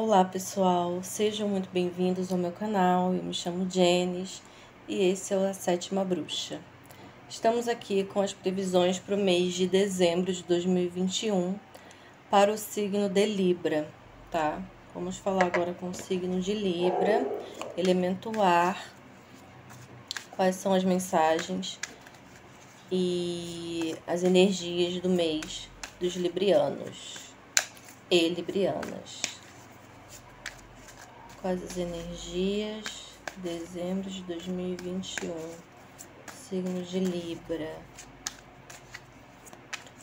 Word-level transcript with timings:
Olá 0.00 0.24
pessoal, 0.24 1.02
sejam 1.02 1.48
muito 1.48 1.68
bem-vindos 1.72 2.30
ao 2.30 2.38
meu 2.38 2.52
canal. 2.52 3.12
Eu 3.12 3.20
me 3.20 3.34
chamo 3.34 3.68
Jenis 3.68 4.40
e 4.86 5.10
esse 5.10 5.34
é 5.34 5.36
a 5.36 5.52
Sétima 5.52 6.04
Bruxa. 6.04 6.60
Estamos 7.28 7.66
aqui 7.66 8.04
com 8.04 8.20
as 8.20 8.32
previsões 8.32 9.00
para 9.00 9.16
o 9.16 9.18
mês 9.18 9.54
de 9.54 9.66
dezembro 9.66 10.32
de 10.32 10.44
2021 10.44 11.58
para 12.30 12.52
o 12.52 12.56
signo 12.56 13.08
de 13.08 13.26
Libra, 13.26 13.88
tá? 14.30 14.62
Vamos 14.94 15.16
falar 15.16 15.46
agora 15.46 15.74
com 15.74 15.88
o 15.88 15.94
signo 15.94 16.40
de 16.40 16.54
Libra, 16.54 17.26
elemento 17.76 18.40
ar, 18.40 18.80
quais 20.36 20.54
são 20.54 20.72
as 20.72 20.84
mensagens 20.84 21.76
e 22.88 23.96
as 24.06 24.22
energias 24.22 25.02
do 25.02 25.08
mês 25.08 25.68
dos 25.98 26.14
librianos 26.14 27.34
e 28.08 28.28
librianas. 28.28 29.37
Quais 31.40 31.62
as 31.62 31.76
energias? 31.76 32.84
Dezembro 33.36 34.10
de 34.10 34.22
2021. 34.24 35.32
Signo 36.34 36.82
de 36.82 36.98
Libra. 36.98 37.76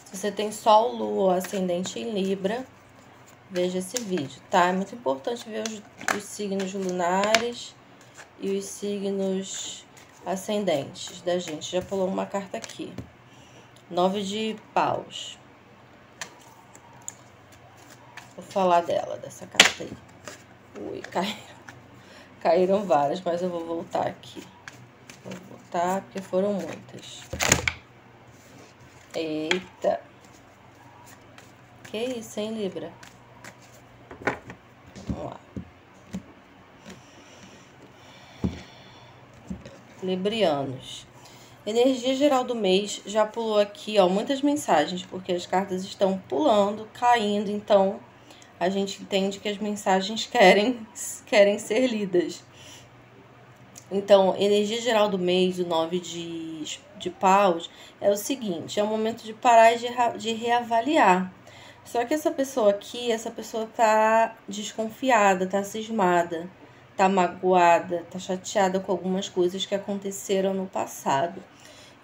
Se 0.06 0.16
você 0.16 0.32
tem 0.32 0.50
Sol, 0.50 0.96
Lua 0.96 1.24
ou 1.24 1.30
Ascendente 1.32 2.00
em 2.00 2.14
Libra, 2.14 2.66
veja 3.52 3.80
esse 3.80 4.00
vídeo, 4.00 4.42
tá? 4.50 4.68
É 4.68 4.72
muito 4.72 4.96
importante 4.96 5.50
ver 5.50 5.68
os, 5.68 5.82
os 6.16 6.24
signos 6.24 6.74
lunares 6.74 7.76
e 8.40 8.56
os 8.58 8.64
signos 8.64 9.86
ascendentes 10.26 11.22
da 11.22 11.38
gente. 11.38 11.70
Já 11.70 11.82
pulou 11.82 12.08
uma 12.08 12.26
carta 12.26 12.56
aqui. 12.56 12.94
Nove 13.92 14.24
de 14.24 14.56
paus. 14.74 15.38
Vou 18.38 18.46
falar 18.46 18.84
dela, 18.84 19.18
dessa 19.18 19.46
carta 19.46 19.84
aí. 19.84 20.05
Ui, 20.80 21.02
caíram. 21.12 21.56
Caíram 22.42 22.86
várias, 22.86 23.22
mas 23.22 23.42
eu 23.42 23.50
vou 23.50 23.66
voltar 23.66 24.06
aqui. 24.06 24.44
Vou 25.24 25.34
voltar 25.50 26.02
porque 26.02 26.22
foram 26.22 26.54
muitas. 26.54 27.24
Eita. 29.16 30.00
Que 31.86 31.98
isso, 31.98 32.40
hein, 32.40 32.54
Libra? 32.54 32.92
Vamos 35.08 35.32
lá. 35.32 35.40
Librianos. 40.04 41.08
Energia 41.66 42.14
geral 42.14 42.44
do 42.44 42.54
mês 42.54 43.02
já 43.08 43.26
pulou 43.26 43.58
aqui, 43.58 43.98
ó, 43.98 44.08
muitas 44.08 44.42
mensagens, 44.44 45.04
porque 45.04 45.32
as 45.32 45.48
cartas 45.48 45.84
estão 45.84 46.16
pulando, 46.30 46.88
caindo, 46.94 47.50
então 47.50 48.00
a 48.60 48.70
gente 48.70 49.02
entende 49.02 49.40
que 49.40 49.50
as 49.50 49.58
mensagens 49.58 50.26
querem, 50.26 50.80
querem 51.26 51.60
ser 51.60 51.88
lidas. 51.88 52.44
Então, 53.92 54.36
energia 54.38 54.82
geral 54.82 55.10
do 55.10 55.20
mês, 55.20 55.60
o 55.60 55.66
9 55.66 56.00
de, 56.00 56.80
de 56.98 57.10
paus, 57.10 57.70
é 58.02 58.10
o 58.10 58.16
seguinte: 58.16 58.80
é 58.80 58.84
o 58.84 58.88
momento 58.88 59.24
de 59.24 59.34
parar 59.34 59.74
e 59.74 59.78
de, 59.78 59.88
de 60.18 60.32
reavaliar. 60.34 61.32
Só 61.84 62.04
que 62.04 62.14
essa 62.14 62.32
pessoa 62.32 62.72
aqui, 62.72 63.12
essa 63.12 63.30
pessoa 63.30 63.68
tá 63.76 64.36
desconfiada, 64.50 65.46
tá 65.46 65.64
cismada, 65.64 66.50
tá 66.98 67.08
magoada, 67.08 68.04
tá 68.10 68.18
chateada 68.18 68.80
com 68.80 68.92
algumas 68.92 69.30
coisas 69.30 69.66
que 69.68 69.76
aconteceram 69.76 70.54
no 70.54 70.66
passado. 70.66 71.44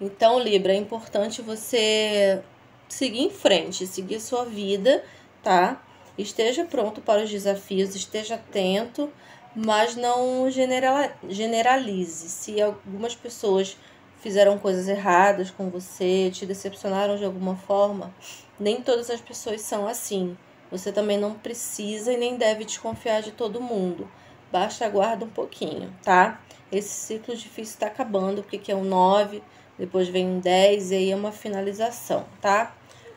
Então, 0.00 0.38
Libra, 0.38 0.72
é 0.72 0.76
importante 0.76 1.42
você 1.42 2.40
seguir 2.88 3.22
em 3.22 3.30
frente, 3.30 3.86
seguir 3.86 4.20
sua 4.20 4.44
vida, 4.44 5.04
tá? 5.42 5.82
Esteja 6.16 6.64
pronto 6.64 7.00
para 7.00 7.22
os 7.22 7.30
desafios, 7.30 7.94
esteja 7.94 8.34
atento, 8.34 9.10
mas 9.54 9.96
não 9.96 10.46
generalize. 10.50 12.28
Se 12.28 12.60
algumas 12.60 13.14
pessoas 13.14 13.76
fizeram 14.20 14.58
coisas 14.58 14.88
erradas 14.88 15.50
com 15.50 15.68
você, 15.68 16.30
te 16.30 16.46
decepcionaram 16.46 17.16
de 17.16 17.24
alguma 17.24 17.56
forma, 17.56 18.14
nem 18.58 18.80
todas 18.80 19.10
as 19.10 19.20
pessoas 19.20 19.62
são 19.62 19.88
assim. 19.88 20.36
Você 20.70 20.92
também 20.92 21.18
não 21.18 21.34
precisa 21.34 22.12
e 22.12 22.16
nem 22.16 22.36
deve 22.36 22.64
desconfiar 22.64 23.20
de 23.20 23.32
todo 23.32 23.60
mundo. 23.60 24.08
Basta 24.50 24.86
aguarda 24.86 25.24
um 25.24 25.30
pouquinho, 25.30 25.92
tá? 26.02 26.40
Esse 26.70 26.88
ciclo 26.88 27.34
difícil 27.34 27.74
está 27.74 27.86
acabando, 27.86 28.42
porque 28.42 28.56
aqui 28.56 28.72
é 28.72 28.76
um 28.76 28.84
9, 28.84 29.42
depois 29.78 30.08
vem 30.08 30.26
um 30.26 30.40
10 30.40 30.90
e 30.90 30.94
aí 30.94 31.10
é 31.10 31.16
uma 31.16 31.32
finalização, 31.32 32.24
tá? 32.40 32.74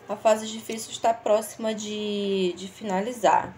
A 0.08 0.16
fase 0.16 0.48
difícil 0.48 0.92
está 0.92 1.12
próxima 1.16 1.74
de, 1.74 2.54
de 2.56 2.68
finalizar. 2.68 3.56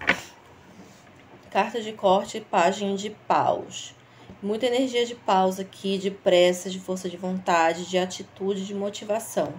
Carta 1.52 1.82
de 1.82 1.92
corte, 1.92 2.40
página 2.40 2.96
de 2.96 3.10
paus. 3.10 3.94
Muita 4.42 4.68
energia 4.68 5.06
de 5.06 5.14
paus 5.14 5.60
aqui, 5.60 5.98
de 5.98 6.10
pressa, 6.10 6.70
de 6.70 6.80
força 6.80 7.10
de 7.10 7.18
vontade, 7.18 7.86
de 7.86 7.98
atitude, 7.98 8.66
de 8.66 8.74
motivação. 8.74 9.54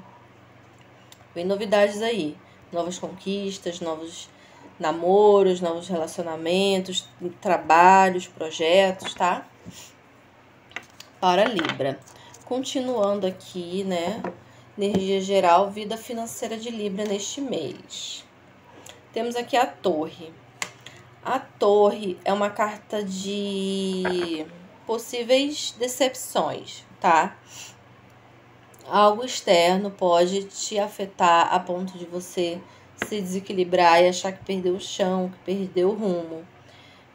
Vem 1.35 1.45
novidades 1.45 2.01
aí. 2.01 2.35
Novas 2.73 2.99
conquistas, 2.99 3.81
novos 3.81 4.31
namoros, 4.79 5.61
novos 5.61 5.89
relacionamentos, 5.89 7.07
trabalhos, 7.39 8.27
projetos, 8.27 9.13
tá? 9.13 9.47
Para 11.21 11.45
Libra. 11.45 12.01
Continuando 12.47 13.27
aqui, 13.27 13.85
né? 13.85 14.23
Energia 14.79 15.21
geral, 15.21 15.71
vida 15.71 15.97
financeira 15.97 16.57
de 16.57 16.71
Libra 16.71 17.05
neste 17.05 17.41
mês. 17.41 18.25
Temos 19.13 19.35
aqui 19.35 19.57
a 19.57 19.67
Torre. 19.67 20.33
A 21.25 21.41
Torre 21.41 22.17
é 22.25 22.33
uma 22.33 22.49
carta 22.49 23.03
de 23.03 24.47
possíveis 24.87 25.75
decepções, 25.79 26.85
tá? 27.01 27.37
Algo 28.87 29.25
externo 29.25 29.91
pode 29.91 30.45
te 30.45 30.79
afetar 30.79 31.53
a 31.53 31.59
ponto 31.59 31.99
de 31.99 32.07
você 32.07 32.61
se 33.05 33.21
desequilibrar 33.21 34.03
e 34.03 34.09
achar 34.09 34.33
que 34.33 34.45
perdeu 34.45 34.75
o 34.75 34.81
chão, 34.81 35.31
que 35.31 35.39
perdeu 35.39 35.91
o 35.91 35.95
rumo. 35.95 36.47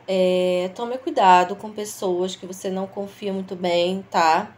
É, 0.06 0.70
tome 0.76 0.98
cuidado 0.98 1.56
com 1.56 1.72
pessoas 1.72 2.36
que 2.36 2.46
você 2.46 2.70
não 2.70 2.86
confia 2.86 3.32
muito 3.32 3.56
bem, 3.56 4.06
tá? 4.12 4.54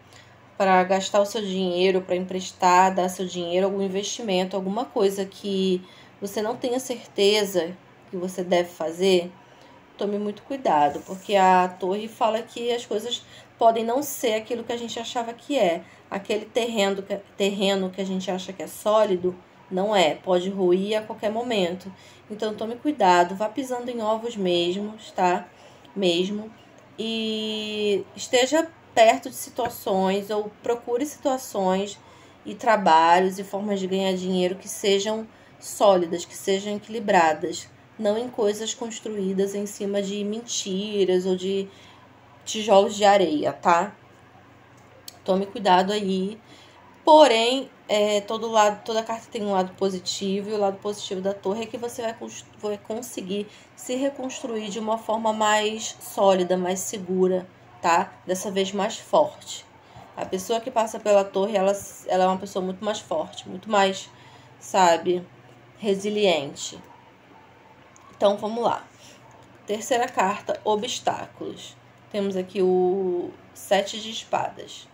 Para 0.58 0.84
gastar 0.84 1.22
o 1.22 1.26
seu 1.26 1.42
dinheiro, 1.42 2.02
para 2.02 2.16
emprestar, 2.16 2.94
dar 2.94 3.10
seu 3.10 3.26
dinheiro, 3.26 3.66
algum 3.66 3.82
investimento, 3.82 4.56
alguma 4.56 4.86
coisa 4.86 5.26
que 5.26 5.82
você 6.22 6.42
não 6.42 6.56
tenha 6.56 6.80
certeza 6.80 7.76
que 8.10 8.16
você 8.16 8.44
deve 8.44 8.70
fazer, 8.70 9.32
tome 9.98 10.18
muito 10.18 10.44
cuidado, 10.44 11.02
porque 11.06 11.36
a 11.36 11.68
torre 11.68 12.08
fala 12.08 12.42
que 12.42 12.72
as 12.72 12.86
coisas 12.86 13.24
podem 13.58 13.84
não 13.84 14.02
ser 14.04 14.36
aquilo 14.36 14.64
que 14.64 14.72
a 14.72 14.78
gente 14.78 15.00
achava 15.00 15.34
que 15.34 15.58
é. 15.58 15.84
Aquele 16.10 16.46
terreno, 16.46 17.04
terreno 17.38 17.90
que 17.90 18.02
a 18.02 18.06
gente 18.06 18.30
acha 18.30 18.54
que 18.54 18.64
é 18.64 18.68
sólido, 18.68 19.36
não 19.70 19.96
é, 19.96 20.16
pode 20.16 20.50
ruir 20.50 20.96
a 20.96 21.02
qualquer 21.02 21.32
momento. 21.32 21.92
Então 22.30 22.54
tome 22.54 22.76
cuidado, 22.76 23.36
vá 23.36 23.50
pisando 23.50 23.90
em 23.90 24.02
ovos 24.02 24.36
mesmos, 24.36 25.12
tá? 25.12 25.48
Mesmo. 25.96 26.52
E 26.98 28.06
esteja 28.16 28.70
perto 28.96 29.30
de 29.30 29.36
situações 29.36 30.30
ou 30.30 30.50
procure 30.64 31.06
situações 31.06 32.00
e 32.46 32.56
trabalhos 32.56 33.38
e 33.38 33.44
formas 33.44 33.80
de 33.80 33.88
ganhar 33.88 34.14
dinheiro 34.14 34.56
que 34.56 34.70
sejam 34.70 35.28
sólidas, 35.60 36.24
que 36.24 36.36
sejam 36.36 36.76
equilibradas, 36.76 37.68
não 38.00 38.18
em 38.18 38.30
coisas 38.30 38.74
construídas 38.74 39.54
em 39.54 39.66
cima 39.66 40.02
de 40.02 40.24
mentiras 40.24 41.26
ou 41.26 41.36
de 41.36 41.68
tijolos 42.46 42.96
de 42.96 43.04
areia, 43.04 43.52
tá? 43.52 43.94
Tome 45.24 45.46
cuidado 45.46 45.92
aí. 45.92 46.40
Porém, 47.04 47.70
é, 47.88 48.22
todo 48.22 48.50
lado, 48.50 48.84
toda 48.84 49.04
carta 49.04 49.28
tem 49.32 49.44
um 49.44 49.52
lado 49.52 49.74
positivo 49.76 50.50
e 50.50 50.54
o 50.54 50.58
lado 50.58 50.78
positivo 50.78 51.22
da 51.22 51.34
torre 51.34 51.64
é 51.64 51.66
que 51.66 51.78
você 51.78 52.02
vai, 52.02 52.16
vai 52.60 52.78
conseguir 52.78 53.48
se 53.76 53.96
reconstruir 53.96 54.70
de 54.70 54.80
uma 54.80 54.98
forma 54.98 55.34
mais 55.34 55.96
sólida, 56.00 56.58
mais 56.58 56.80
segura, 56.80 57.48
tá? 57.86 58.12
Dessa 58.26 58.50
vez 58.50 58.72
mais 58.72 58.98
forte. 58.98 59.64
A 60.18 60.26
pessoa 60.26 60.60
que 60.60 60.72
passa 60.72 61.00
pela 61.00 61.24
torre, 61.24 61.56
ela, 61.56 61.72
ela 62.08 62.24
é 62.24 62.28
uma 62.28 62.40
pessoa 62.40 62.66
muito 62.66 62.84
mais 62.84 63.00
forte, 63.00 63.48
muito 63.48 63.70
mais, 63.70 64.10
sabe, 64.60 65.24
resiliente. 65.78 66.82
Então 68.18 68.38
vamos 68.38 68.64
lá. 68.64 68.84
Terceira 69.68 70.08
carta, 70.08 70.60
obstáculos. 70.64 71.78
Temos 72.12 72.36
aqui 72.36 72.60
o 72.60 73.30
sete 73.54 74.02
de 74.02 74.10
espadas. 74.10 74.88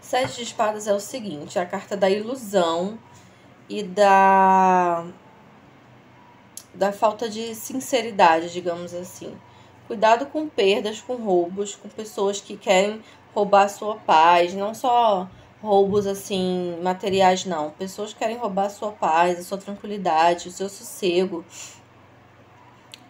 Sete 0.00 0.36
de 0.36 0.44
espadas 0.44 0.86
é 0.86 0.94
o 0.94 1.00
seguinte, 1.00 1.58
é 1.58 1.60
a 1.60 1.66
carta 1.66 1.98
da 1.98 2.08
ilusão 2.08 2.98
e 3.68 3.82
da 3.82 5.04
da 6.72 6.92
falta 6.92 7.28
de 7.28 7.54
sinceridade, 7.54 8.50
digamos 8.50 8.94
assim. 8.94 9.36
Cuidado 9.90 10.26
com 10.26 10.48
perdas, 10.48 11.00
com 11.00 11.16
roubos, 11.16 11.74
com 11.74 11.88
pessoas 11.88 12.40
que 12.40 12.56
querem 12.56 13.02
roubar 13.34 13.64
a 13.64 13.68
sua 13.68 13.96
paz, 13.96 14.54
não 14.54 14.72
só 14.72 15.28
roubos 15.60 16.06
assim 16.06 16.78
materiais 16.80 17.44
não, 17.44 17.70
pessoas 17.70 18.12
que 18.12 18.20
querem 18.20 18.36
roubar 18.36 18.66
a 18.66 18.70
sua 18.70 18.92
paz, 18.92 19.36
a 19.36 19.42
sua 19.42 19.58
tranquilidade, 19.58 20.46
o 20.46 20.52
seu 20.52 20.68
sossego. 20.68 21.44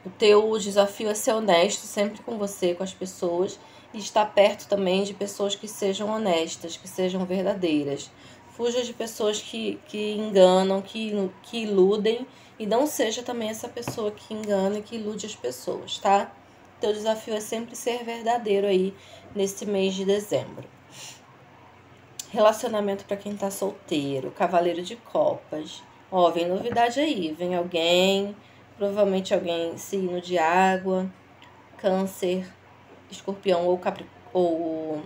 O 0.06 0.08
teu 0.08 0.56
desafio 0.58 1.10
é 1.10 1.14
ser 1.14 1.32
honesto 1.32 1.82
sempre 1.82 2.22
com 2.22 2.38
você, 2.38 2.74
com 2.74 2.82
as 2.82 2.94
pessoas, 2.94 3.60
e 3.92 3.98
estar 3.98 4.24
perto 4.24 4.66
também 4.66 5.04
de 5.04 5.12
pessoas 5.12 5.54
que 5.54 5.68
sejam 5.68 6.08
honestas, 6.08 6.78
que 6.78 6.88
sejam 6.88 7.26
verdadeiras. 7.26 8.10
Fuja 8.56 8.82
de 8.82 8.94
pessoas 8.94 9.38
que, 9.38 9.78
que 9.86 10.12
enganam, 10.12 10.80
que, 10.80 11.30
que 11.42 11.58
iludem, 11.58 12.26
e 12.58 12.64
não 12.64 12.86
seja 12.86 13.22
também 13.22 13.50
essa 13.50 13.68
pessoa 13.68 14.10
que 14.10 14.32
engana 14.32 14.78
e 14.78 14.82
que 14.82 14.96
ilude 14.96 15.26
as 15.26 15.36
pessoas, 15.36 15.98
tá? 15.98 16.32
Teu 16.80 16.92
desafio 16.92 17.34
é 17.34 17.40
sempre 17.40 17.76
ser 17.76 18.02
verdadeiro 18.04 18.66
aí 18.66 18.94
nesse 19.34 19.66
mês 19.66 19.94
de 19.94 20.04
dezembro. 20.04 20.66
Relacionamento 22.30 23.04
para 23.04 23.16
quem 23.16 23.36
tá 23.36 23.50
solteiro, 23.50 24.30
cavaleiro 24.30 24.82
de 24.82 24.96
copas. 24.96 25.82
Ó, 26.10 26.30
vem 26.30 26.48
novidade 26.48 26.98
aí, 26.98 27.32
vem 27.32 27.54
alguém, 27.54 28.34
provavelmente 28.78 29.34
alguém 29.34 29.76
signo 29.76 30.20
de 30.20 30.38
água, 30.38 31.06
câncer, 31.76 32.46
escorpião 33.10 33.66
ou, 33.66 33.76
capri 33.76 34.06
ou 34.32 35.02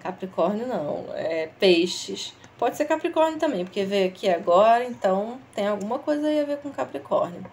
capricórnio 0.00 0.66
não, 0.66 1.06
é 1.14 1.48
peixes. 1.58 2.34
Pode 2.58 2.76
ser 2.76 2.84
capricórnio 2.84 3.38
também, 3.38 3.64
porque 3.64 3.84
veio 3.84 4.08
aqui 4.08 4.28
agora, 4.28 4.84
então 4.84 5.40
tem 5.54 5.66
alguma 5.66 5.98
coisa 5.98 6.28
aí 6.28 6.40
a 6.40 6.44
ver 6.44 6.58
com 6.58 6.70
capricórnio. 6.70 7.44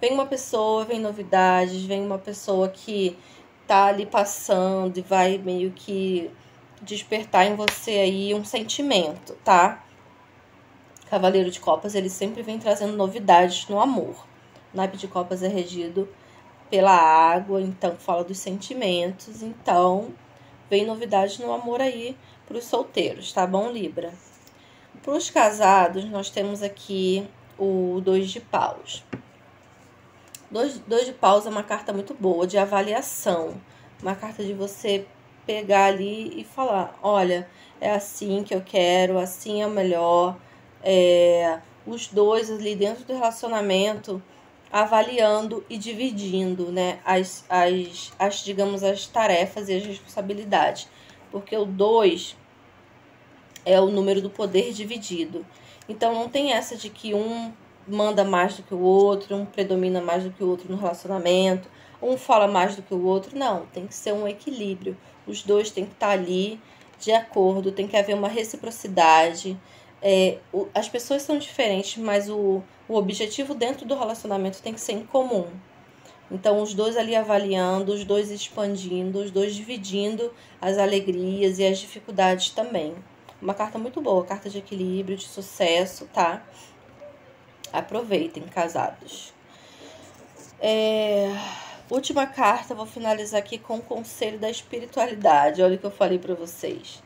Vem 0.00 0.12
uma 0.12 0.26
pessoa, 0.26 0.84
vem 0.84 1.00
novidades, 1.00 1.82
vem 1.84 2.04
uma 2.04 2.18
pessoa 2.18 2.68
que 2.68 3.18
tá 3.66 3.86
ali 3.86 4.04
passando 4.04 4.98
e 4.98 5.00
vai 5.00 5.38
meio 5.38 5.72
que 5.72 6.30
despertar 6.82 7.46
em 7.46 7.56
você 7.56 7.92
aí 7.92 8.34
um 8.34 8.44
sentimento, 8.44 9.34
tá? 9.42 9.82
Cavaleiro 11.08 11.50
de 11.50 11.60
Copas, 11.60 11.94
ele 11.94 12.10
sempre 12.10 12.42
vem 12.42 12.58
trazendo 12.58 12.94
novidades 12.94 13.68
no 13.68 13.80
amor. 13.80 14.26
O 14.74 14.76
naipe 14.76 14.98
de 14.98 15.08
Copas 15.08 15.42
é 15.42 15.48
regido 15.48 16.06
pela 16.70 16.92
água, 16.92 17.60
então 17.60 17.96
fala 17.96 18.22
dos 18.22 18.38
sentimentos. 18.38 19.42
Então, 19.42 20.12
vem 20.68 20.84
novidades 20.84 21.38
no 21.38 21.52
amor 21.52 21.80
aí 21.80 22.16
para 22.46 22.58
os 22.58 22.64
solteiros, 22.64 23.32
tá 23.32 23.46
bom, 23.46 23.70
Libra? 23.70 24.12
Para 25.02 25.14
os 25.14 25.30
casados, 25.30 26.04
nós 26.04 26.28
temos 26.28 26.62
aqui 26.62 27.26
o 27.58 28.00
dois 28.04 28.30
de 28.30 28.40
paus. 28.40 29.02
Dois, 30.56 30.78
dois 30.86 31.04
de 31.04 31.12
paus 31.12 31.44
é 31.44 31.50
uma 31.50 31.62
carta 31.62 31.92
muito 31.92 32.14
boa 32.14 32.46
de 32.46 32.56
avaliação, 32.56 33.60
uma 34.02 34.14
carta 34.14 34.42
de 34.42 34.54
você 34.54 35.04
pegar 35.44 35.84
ali 35.84 36.40
e 36.40 36.44
falar: 36.44 36.98
olha, 37.02 37.46
é 37.78 37.90
assim 37.90 38.42
que 38.42 38.54
eu 38.54 38.62
quero, 38.62 39.18
assim 39.18 39.60
é 39.60 39.66
o 39.66 39.70
melhor. 39.70 40.34
É, 40.82 41.60
os 41.86 42.06
dois 42.06 42.50
ali 42.50 42.74
dentro 42.74 43.04
do 43.04 43.12
relacionamento 43.12 44.22
avaliando 44.72 45.62
e 45.68 45.76
dividindo 45.76 46.72
né, 46.72 47.00
as, 47.04 47.44
as, 47.50 48.14
as, 48.18 48.36
digamos, 48.36 48.82
as 48.82 49.06
tarefas 49.06 49.68
e 49.68 49.74
as 49.74 49.84
responsabilidades. 49.84 50.88
Porque 51.30 51.54
o 51.54 51.66
2 51.66 52.34
é 53.66 53.78
o 53.78 53.90
número 53.90 54.22
do 54.22 54.30
poder 54.30 54.72
dividido. 54.72 55.44
Então 55.86 56.14
não 56.14 56.30
tem 56.30 56.54
essa 56.54 56.76
de 56.76 56.88
que 56.88 57.12
um 57.12 57.52
manda 57.86 58.24
mais 58.24 58.56
do 58.56 58.62
que 58.62 58.74
o 58.74 58.80
outro, 58.80 59.36
um 59.36 59.44
predomina 59.44 60.00
mais 60.00 60.24
do 60.24 60.30
que 60.30 60.42
o 60.42 60.48
outro 60.48 60.70
no 60.70 60.76
relacionamento, 60.76 61.68
um 62.02 62.16
fala 62.16 62.46
mais 62.46 62.76
do 62.76 62.82
que 62.82 62.94
o 62.94 63.04
outro. 63.04 63.38
Não, 63.38 63.66
tem 63.66 63.86
que 63.86 63.94
ser 63.94 64.12
um 64.12 64.26
equilíbrio. 64.26 64.96
Os 65.26 65.42
dois 65.42 65.70
têm 65.70 65.86
que 65.86 65.92
estar 65.92 66.10
ali 66.10 66.60
de 67.00 67.12
acordo, 67.12 67.72
tem 67.72 67.86
que 67.86 67.96
haver 67.96 68.14
uma 68.14 68.28
reciprocidade. 68.28 69.58
É, 70.02 70.38
o, 70.52 70.68
as 70.74 70.88
pessoas 70.88 71.22
são 71.22 71.38
diferentes, 71.38 71.96
mas 71.96 72.28
o, 72.28 72.62
o 72.88 72.94
objetivo 72.94 73.54
dentro 73.54 73.86
do 73.86 73.96
relacionamento 73.96 74.62
tem 74.62 74.72
que 74.72 74.80
ser 74.80 74.92
em 74.92 75.04
comum. 75.04 75.46
Então, 76.30 76.60
os 76.60 76.74
dois 76.74 76.96
ali 76.96 77.14
avaliando, 77.14 77.92
os 77.92 78.04
dois 78.04 78.30
expandindo, 78.30 79.20
os 79.20 79.30
dois 79.30 79.54
dividindo 79.54 80.32
as 80.60 80.76
alegrias 80.76 81.58
e 81.58 81.66
as 81.66 81.78
dificuldades 81.78 82.50
também. 82.50 82.94
Uma 83.40 83.54
carta 83.54 83.78
muito 83.78 84.00
boa, 84.00 84.24
carta 84.24 84.50
de 84.50 84.58
equilíbrio, 84.58 85.16
de 85.16 85.24
sucesso, 85.24 86.08
tá? 86.12 86.42
Aproveitem, 87.78 88.42
casados. 88.44 89.34
É... 90.60 91.30
Última 91.88 92.26
carta, 92.26 92.74
vou 92.74 92.84
finalizar 92.84 93.38
aqui 93.38 93.58
com 93.58 93.76
o 93.76 93.82
conselho 93.82 94.40
da 94.40 94.50
espiritualidade. 94.50 95.62
Olha 95.62 95.76
o 95.76 95.78
que 95.78 95.84
eu 95.84 95.90
falei 95.90 96.18
para 96.18 96.34
vocês. 96.34 97.00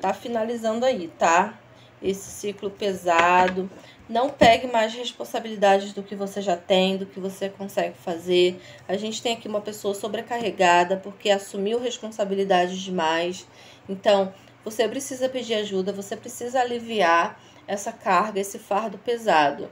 Tá 0.00 0.12
finalizando 0.12 0.84
aí, 0.84 1.06
tá? 1.16 1.56
Esse 2.02 2.28
ciclo 2.28 2.68
pesado. 2.68 3.70
Não 4.08 4.28
pegue 4.28 4.66
mais 4.66 4.92
responsabilidades 4.92 5.92
do 5.92 6.02
que 6.02 6.16
você 6.16 6.42
já 6.42 6.56
tem, 6.56 6.96
do 6.96 7.06
que 7.06 7.20
você 7.20 7.48
consegue 7.48 7.96
fazer. 7.96 8.60
A 8.88 8.96
gente 8.96 9.22
tem 9.22 9.34
aqui 9.34 9.46
uma 9.46 9.60
pessoa 9.60 9.94
sobrecarregada 9.94 10.96
porque 10.96 11.30
assumiu 11.30 11.78
responsabilidades 11.78 12.78
demais. 12.78 13.46
Então, 13.88 14.34
você 14.64 14.88
precisa 14.88 15.28
pedir 15.28 15.54
ajuda, 15.54 15.92
você 15.92 16.16
precisa 16.16 16.60
aliviar 16.60 17.40
essa 17.68 17.92
carga, 17.92 18.40
esse 18.40 18.58
fardo 18.58 18.98
pesado 18.98 19.68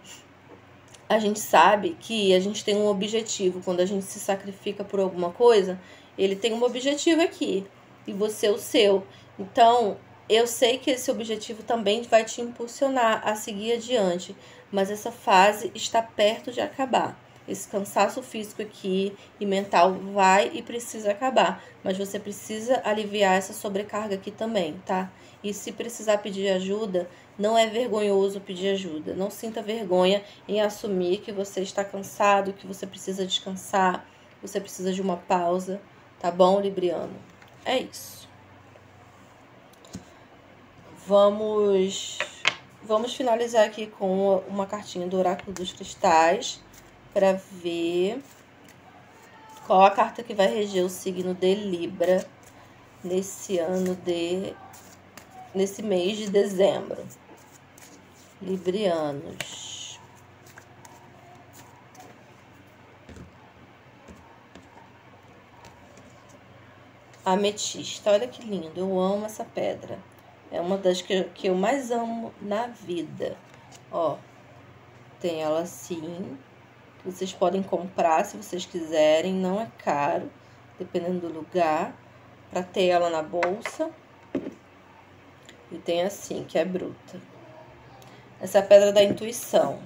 a 1.09 1.19
gente 1.19 1.39
sabe 1.39 1.97
que 2.01 2.35
a 2.35 2.41
gente 2.41 2.65
tem 2.65 2.77
um 2.77 2.87
objetivo. 2.87 3.63
Quando 3.65 3.81
a 3.81 3.87
gente 3.87 4.05
se 4.05 4.19
sacrifica 4.19 4.85
por 4.85 5.01
alguma 5.01 5.31
coisa, 5.31 5.81
ele 6.19 6.35
tem 6.35 6.53
um 6.53 6.63
objetivo 6.63 7.23
aqui 7.23 7.67
e 8.07 8.13
você 8.13 8.49
o 8.49 8.59
seu. 8.59 9.07
Então, 9.39 9.97
eu 10.29 10.47
sei 10.47 10.79
que 10.79 10.91
esse 10.91 11.11
objetivo 11.11 11.63
também 11.63 12.03
vai 12.03 12.25
te 12.25 12.41
impulsionar 12.41 13.23
a 13.25 13.37
seguir 13.37 13.75
adiante, 13.75 14.35
mas 14.73 14.91
essa 14.91 15.13
fase 15.13 15.71
está 15.75 16.03
perto 16.03 16.51
de 16.51 16.61
acabar. 16.61 17.17
Esse 17.49 17.69
cansaço 17.69 18.21
físico 18.25 18.61
aqui 18.61 19.13
e 19.39 19.47
mental 19.47 19.95
vai 20.13 20.51
e 20.53 20.63
precisa 20.63 21.13
acabar, 21.13 21.63
mas 21.85 21.97
você 21.97 22.19
precisa 22.19 22.83
aliviar 22.85 23.37
essa 23.37 23.53
sobrecarga 23.53 24.17
aqui 24.17 24.33
também, 24.33 24.81
tá? 24.85 25.13
E 25.45 25.55
se 25.55 25.71
precisar 25.71 26.19
pedir 26.19 26.49
ajuda, 26.49 27.09
não 27.39 27.57
é 27.57 27.67
vergonhoso 27.67 28.41
pedir 28.41 28.69
ajuda. 28.69 29.15
Não 29.15 29.31
sinta 29.31 29.63
vergonha 29.63 30.23
em 30.49 30.61
assumir 30.61 31.19
que 31.19 31.33
você 31.33 31.61
está 31.61 31.85
cansado, 31.85 32.53
que 32.53 32.67
você 32.67 32.87
precisa 32.87 33.27
descansar, 33.27 34.07
você 34.41 34.61
precisa 34.61 34.93
de 34.93 35.03
uma 35.03 35.17
pausa, 35.17 35.81
tá 36.19 36.31
bom, 36.31 36.61
Libriano? 36.61 37.15
É 37.65 37.79
isso. 37.79 38.29
Vamos 41.07 42.19
vamos 42.83 43.15
finalizar 43.15 43.67
aqui 43.67 43.87
com 43.87 44.39
uma 44.49 44.65
cartinha 44.65 45.09
do 45.09 45.19
Oráculo 45.19 45.53
dos 45.53 45.73
Cristais 45.73 46.61
para 47.13 47.33
ver 47.33 48.23
qual 49.67 49.83
a 49.83 49.91
carta 49.91 50.23
que 50.23 50.35
vai 50.35 50.47
reger 50.47 50.85
o 50.85 50.89
signo 50.89 51.35
de 51.35 51.55
Libra 51.55 52.25
nesse 53.03 53.59
ano 53.59 53.97
de 53.97 54.55
nesse 55.55 55.83
mês 55.83 56.19
de 56.19 56.31
dezembro. 56.31 57.05
Librianos. 58.43 59.99
Ametista, 67.25 68.11
olha 68.11 68.29
que 68.29 68.43
lindo, 68.43 68.79
eu 68.79 69.01
amo 69.01 69.25
essa 69.25 69.43
pedra. 69.43 69.99
É 70.51 70.61
uma 70.61 70.77
das 70.77 71.01
que, 71.01 71.25
que 71.35 71.49
eu 71.49 71.55
mais 71.55 71.91
amo 71.91 72.33
na 72.43 72.67
vida. 72.67 73.39
Ó, 73.91 74.19
tem 75.19 75.43
ela 75.43 75.61
assim. 75.61 76.39
Vocês 77.07 77.33
podem 77.33 77.63
comprar 77.63 78.27
se 78.27 78.37
vocês 78.37 78.67
quiserem, 78.67 79.33
não 79.33 79.59
é 79.59 79.71
caro, 79.79 80.31
dependendo 80.79 81.21
do 81.21 81.33
lugar. 81.33 81.97
Pra 82.51 82.63
ter 82.63 82.89
ela 82.89 83.09
na 83.09 83.23
bolsa. 83.23 83.91
E 85.73 85.79
tem 85.79 86.03
assim, 86.03 86.45
que 86.45 86.59
é 86.59 86.65
bruta 86.67 87.19
essa 88.41 88.63
pedra 88.63 88.93
da 88.93 89.03
intuição. 89.03 89.81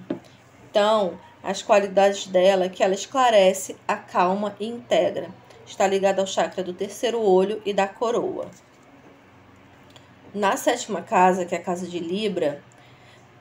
Então, 0.71 1.19
as 1.43 1.63
qualidades 1.63 2.27
dela 2.27 2.65
é 2.65 2.69
que 2.69 2.83
ela 2.83 2.95
esclarece, 2.95 3.77
acalma 3.87 4.55
e 4.61 4.67
integra. 4.67 5.31
Está 5.67 5.87
ligada 5.87 6.21
ao 6.21 6.27
chakra 6.27 6.63
do 6.63 6.75
terceiro 6.75 7.21
olho 7.21 7.63
e 7.65 7.73
da 7.73 7.87
coroa. 7.87 8.51
Na 10.35 10.57
sétima 10.57 11.03
casa, 11.03 11.45
que 11.45 11.55
é 11.55 11.59
a 11.59 11.63
casa 11.63 11.87
de 11.87 11.99
Libra, 11.99 12.63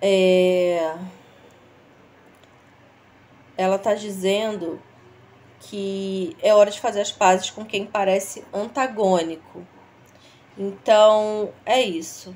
é... 0.01 0.96
ela 3.58 3.75
está 3.75 3.94
dizendo 3.94 4.82
que 5.60 6.38
é 6.42 6.54
hora 6.54 6.72
de 6.72 6.80
fazer 6.80 7.01
as 7.01 7.12
pazes 7.12 7.50
com 7.50 7.66
quem 7.66 7.86
parece 7.86 8.44
antagônico. 8.54 9.66
Então, 10.58 11.51
é 11.66 11.82
isso 11.82 12.34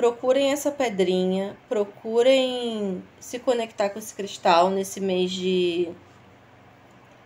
procurem 0.00 0.50
essa 0.50 0.70
pedrinha, 0.70 1.54
procurem 1.68 3.04
se 3.20 3.38
conectar 3.38 3.90
com 3.90 3.98
esse 3.98 4.14
cristal 4.14 4.70
nesse 4.70 4.98
mês 4.98 5.30
de 5.30 5.90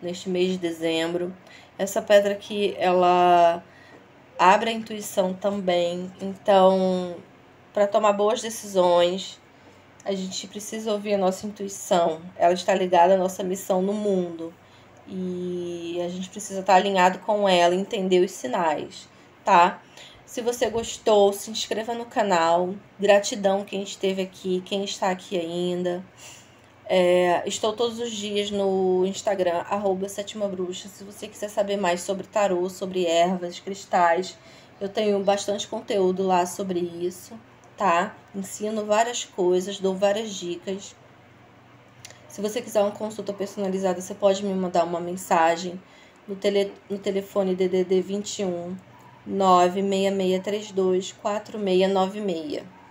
neste 0.02 0.28
mês 0.28 0.50
de 0.50 0.58
dezembro. 0.58 1.32
Essa 1.78 2.02
pedra 2.02 2.32
aqui, 2.32 2.74
ela 2.76 3.62
abre 4.36 4.70
a 4.70 4.72
intuição 4.72 5.32
também. 5.32 6.10
Então, 6.20 7.16
para 7.72 7.86
tomar 7.86 8.12
boas 8.12 8.42
decisões, 8.42 9.40
A 10.04 10.12
gente 10.12 10.46
precisa 10.48 10.92
ouvir 10.92 11.14
a 11.14 11.18
nossa 11.18 11.46
intuição. 11.46 12.20
Ela 12.36 12.52
está 12.52 12.74
ligada 12.74 13.14
à 13.14 13.16
nossa 13.16 13.42
missão 13.42 13.80
no 13.80 13.94
mundo. 13.94 14.52
E 15.08 15.98
a 16.04 16.08
gente 16.08 16.28
precisa 16.28 16.60
estar 16.60 16.74
alinhado 16.74 17.20
com 17.20 17.48
ela, 17.48 17.74
entender 17.74 18.20
os 18.20 18.30
sinais, 18.30 19.08
tá? 19.44 19.80
Se 20.34 20.42
você 20.42 20.68
gostou, 20.68 21.32
se 21.32 21.48
inscreva 21.48 21.94
no 21.94 22.06
canal. 22.06 22.74
Gratidão 22.98 23.64
quem 23.64 23.84
esteve 23.84 24.20
aqui, 24.20 24.60
quem 24.66 24.82
está 24.82 25.08
aqui 25.08 25.38
ainda. 25.38 26.04
É, 26.86 27.48
estou 27.48 27.72
todos 27.72 28.00
os 28.00 28.10
dias 28.10 28.50
no 28.50 29.06
Instagram, 29.06 29.58
arroba 29.70 30.08
Sétima 30.08 30.48
Bruxa. 30.48 30.88
Se 30.88 31.04
você 31.04 31.28
quiser 31.28 31.48
saber 31.48 31.76
mais 31.76 32.00
sobre 32.00 32.26
tarô, 32.26 32.68
sobre 32.68 33.06
ervas, 33.06 33.60
cristais, 33.60 34.36
eu 34.80 34.88
tenho 34.88 35.22
bastante 35.22 35.68
conteúdo 35.68 36.26
lá 36.26 36.44
sobre 36.46 36.80
isso, 36.80 37.38
tá? 37.76 38.16
Ensino 38.34 38.84
várias 38.84 39.24
coisas, 39.24 39.78
dou 39.78 39.94
várias 39.94 40.34
dicas. 40.34 40.96
Se 42.26 42.40
você 42.40 42.60
quiser 42.60 42.80
uma 42.82 42.90
consulta 42.90 43.32
personalizada, 43.32 44.00
você 44.00 44.16
pode 44.16 44.44
me 44.44 44.52
mandar 44.52 44.82
uma 44.82 44.98
mensagem 44.98 45.80
no, 46.26 46.34
tele, 46.34 46.72
no 46.90 46.98
telefone 46.98 47.54
DDD 47.54 48.00
21 48.02 48.74
96632 49.26 51.12
4696 51.12 52.84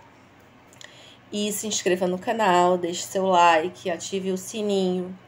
e 1.34 1.50
se 1.50 1.66
inscreva 1.66 2.06
no 2.06 2.16
canal, 2.16 2.78
deixe 2.78 3.02
seu 3.02 3.26
like, 3.26 3.90
ative 3.90 4.30
o 4.30 4.38
sininho. 4.38 5.18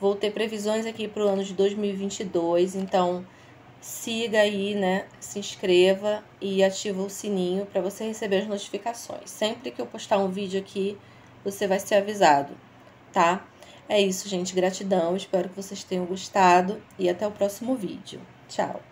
Vou 0.00 0.16
ter 0.16 0.32
previsões 0.32 0.86
aqui 0.86 1.06
para 1.06 1.22
o 1.22 1.28
ano 1.28 1.44
de 1.44 1.52
2022, 1.52 2.74
então 2.74 3.22
siga 3.82 4.40
aí, 4.40 4.74
né? 4.74 5.06
Se 5.20 5.38
inscreva 5.38 6.24
e 6.40 6.64
ativa 6.64 7.02
o 7.02 7.10
sininho 7.10 7.66
para 7.66 7.82
você 7.82 8.04
receber 8.04 8.38
as 8.38 8.48
notificações. 8.48 9.28
Sempre 9.30 9.70
que 9.70 9.82
eu 9.82 9.86
postar 9.86 10.16
um 10.16 10.30
vídeo 10.30 10.58
aqui, 10.58 10.96
você 11.44 11.66
vai 11.66 11.78
ser 11.78 11.96
avisado, 11.96 12.54
tá? 13.12 13.46
É 13.86 14.00
isso, 14.00 14.28
gente. 14.30 14.54
Gratidão. 14.54 15.14
Espero 15.14 15.50
que 15.50 15.56
vocês 15.56 15.84
tenham 15.84 16.06
gostado 16.06 16.80
e 16.98 17.10
até 17.10 17.26
o 17.26 17.30
próximo 17.30 17.76
vídeo. 17.76 18.20
Tchau. 18.48 18.91